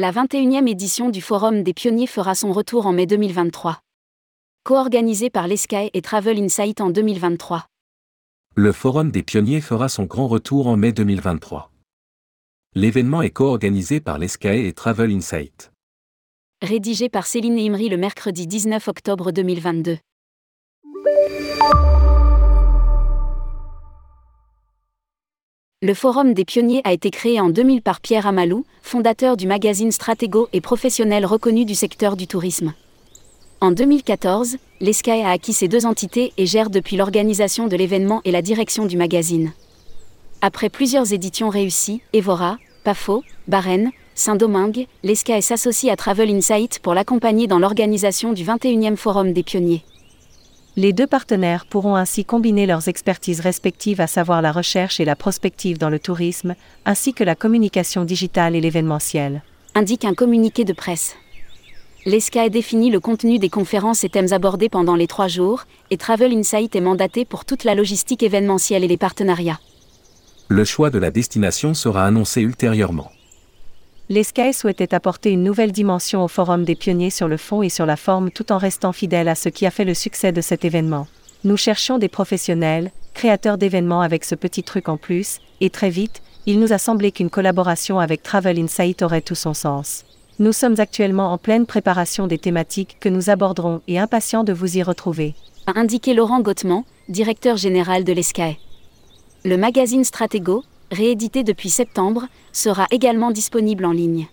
La 0.00 0.12
21e 0.12 0.68
édition 0.68 1.10
du 1.10 1.20
Forum 1.20 1.64
des 1.64 1.74
pionniers 1.74 2.06
fera 2.06 2.36
son 2.36 2.52
retour 2.52 2.86
en 2.86 2.92
mai 2.92 3.04
2023. 3.06 3.80
Co-organisé 4.62 5.28
par 5.28 5.48
l'ESCAE 5.48 5.90
et 5.92 6.02
Travel 6.02 6.38
Insight 6.38 6.80
en 6.80 6.90
2023. 6.90 7.66
Le 8.54 8.70
Forum 8.70 9.10
des 9.10 9.24
pionniers 9.24 9.60
fera 9.60 9.88
son 9.88 10.04
grand 10.04 10.28
retour 10.28 10.68
en 10.68 10.76
mai 10.76 10.92
2023. 10.92 11.72
L'événement 12.76 13.22
est 13.22 13.30
co-organisé 13.30 13.98
par 13.98 14.20
l'ESCAE 14.20 14.68
et 14.68 14.72
Travel 14.72 15.10
Insight. 15.10 15.72
Rédigé 16.62 17.08
par 17.08 17.26
Céline 17.26 17.58
Imri 17.58 17.88
le 17.88 17.96
mercredi 17.96 18.46
19 18.46 18.86
octobre 18.86 19.32
2022. 19.32 19.98
Le 25.80 25.94
Forum 25.94 26.34
des 26.34 26.44
pionniers 26.44 26.80
a 26.82 26.92
été 26.92 27.08
créé 27.12 27.40
en 27.40 27.50
2000 27.50 27.82
par 27.82 28.00
Pierre 28.00 28.26
Amalou, 28.26 28.64
fondateur 28.82 29.36
du 29.36 29.46
magazine 29.46 29.92
Stratego 29.92 30.48
et 30.52 30.60
professionnel 30.60 31.24
reconnu 31.24 31.64
du 31.64 31.76
secteur 31.76 32.16
du 32.16 32.26
tourisme. 32.26 32.74
En 33.60 33.70
2014, 33.70 34.56
l'ESCAE 34.80 35.24
a 35.24 35.30
acquis 35.30 35.52
ces 35.52 35.68
deux 35.68 35.86
entités 35.86 36.32
et 36.36 36.46
gère 36.46 36.70
depuis 36.70 36.96
l'organisation 36.96 37.68
de 37.68 37.76
l'événement 37.76 38.22
et 38.24 38.32
la 38.32 38.42
direction 38.42 38.86
du 38.86 38.96
magazine. 38.96 39.52
Après 40.40 40.68
plusieurs 40.68 41.12
éditions 41.12 41.48
réussies, 41.48 42.02
Evora, 42.12 42.58
Pafo, 42.82 43.22
Barren, 43.46 43.92
Saint-Domingue, 44.16 44.88
l'ESCAE 45.04 45.42
s'associe 45.42 45.92
à 45.92 45.94
Travel 45.94 46.28
Insight 46.28 46.80
pour 46.80 46.92
l'accompagner 46.92 47.46
dans 47.46 47.60
l'organisation 47.60 48.32
du 48.32 48.42
21e 48.42 48.96
Forum 48.96 49.32
des 49.32 49.44
pionniers. 49.44 49.84
Les 50.78 50.92
deux 50.92 51.08
partenaires 51.08 51.66
pourront 51.66 51.96
ainsi 51.96 52.24
combiner 52.24 52.64
leurs 52.64 52.86
expertises 52.86 53.40
respectives, 53.40 54.00
à 54.00 54.06
savoir 54.06 54.40
la 54.42 54.52
recherche 54.52 55.00
et 55.00 55.04
la 55.04 55.16
prospective 55.16 55.76
dans 55.76 55.90
le 55.90 55.98
tourisme, 55.98 56.54
ainsi 56.86 57.12
que 57.14 57.24
la 57.24 57.34
communication 57.34 58.04
digitale 58.04 58.54
et 58.54 58.60
l'événementiel. 58.60 59.42
Indique 59.74 60.04
un 60.04 60.14
communiqué 60.14 60.64
de 60.64 60.72
presse. 60.72 61.16
L'ESCA 62.06 62.48
définit 62.48 62.90
le 62.90 63.00
contenu 63.00 63.40
des 63.40 63.48
conférences 63.48 64.04
et 64.04 64.08
thèmes 64.08 64.32
abordés 64.32 64.68
pendant 64.68 64.94
les 64.94 65.08
trois 65.08 65.26
jours, 65.26 65.64
et 65.90 65.96
Travel 65.96 66.32
Insight 66.32 66.76
est 66.76 66.80
mandaté 66.80 67.24
pour 67.24 67.44
toute 67.44 67.64
la 67.64 67.74
logistique 67.74 68.22
événementielle 68.22 68.84
et 68.84 68.88
les 68.88 68.96
partenariats. 68.96 69.58
Le 70.46 70.64
choix 70.64 70.90
de 70.90 70.98
la 71.00 71.10
destination 71.10 71.74
sera 71.74 72.04
annoncé 72.04 72.40
ultérieurement. 72.40 73.10
L'ESCAE 74.10 74.54
souhaitait 74.54 74.94
apporter 74.94 75.30
une 75.30 75.42
nouvelle 75.42 75.70
dimension 75.70 76.24
au 76.24 76.28
Forum 76.28 76.64
des 76.64 76.76
pionniers 76.76 77.10
sur 77.10 77.28
le 77.28 77.36
fond 77.36 77.62
et 77.62 77.68
sur 77.68 77.84
la 77.84 77.96
forme 77.96 78.30
tout 78.30 78.52
en 78.52 78.56
restant 78.56 78.92
fidèle 78.92 79.28
à 79.28 79.34
ce 79.34 79.50
qui 79.50 79.66
a 79.66 79.70
fait 79.70 79.84
le 79.84 79.92
succès 79.92 80.32
de 80.32 80.40
cet 80.40 80.64
événement. 80.64 81.06
Nous 81.44 81.58
cherchions 81.58 81.98
des 81.98 82.08
professionnels, 82.08 82.90
créateurs 83.12 83.58
d'événements 83.58 84.00
avec 84.00 84.24
ce 84.24 84.34
petit 84.34 84.62
truc 84.62 84.88
en 84.88 84.96
plus, 84.96 85.40
et 85.60 85.68
très 85.68 85.90
vite, 85.90 86.22
il 86.46 86.58
nous 86.58 86.72
a 86.72 86.78
semblé 86.78 87.12
qu'une 87.12 87.28
collaboration 87.28 87.98
avec 87.98 88.22
Travel 88.22 88.58
Insight 88.58 89.02
aurait 89.02 89.20
tout 89.20 89.34
son 89.34 89.52
sens. 89.52 90.06
Nous 90.38 90.52
sommes 90.52 90.78
actuellement 90.78 91.30
en 91.32 91.36
pleine 91.36 91.66
préparation 91.66 92.26
des 92.26 92.38
thématiques 92.38 92.96
que 93.00 93.10
nous 93.10 93.28
aborderons 93.28 93.82
et 93.88 93.98
impatients 93.98 94.44
de 94.44 94.54
vous 94.54 94.78
y 94.78 94.82
retrouver. 94.82 95.34
A 95.66 95.78
indiqué 95.78 96.14
Laurent 96.14 96.40
Gautement, 96.40 96.86
directeur 97.10 97.58
général 97.58 98.04
de 98.04 98.14
l'ESCAE. 98.14 98.56
Le 99.44 99.58
magazine 99.58 100.04
Stratego, 100.04 100.64
réédité 100.90 101.42
depuis 101.44 101.70
septembre, 101.70 102.26
sera 102.52 102.86
également 102.90 103.30
disponible 103.30 103.84
en 103.84 103.92
ligne. 103.92 104.26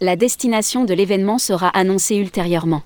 La 0.00 0.16
destination 0.16 0.84
de 0.84 0.94
l'événement 0.94 1.38
sera 1.38 1.68
annoncée 1.68 2.16
ultérieurement. 2.16 2.82